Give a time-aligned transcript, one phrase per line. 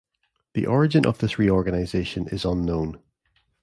[0.55, 2.99] The origin of this re-organisation is unknown.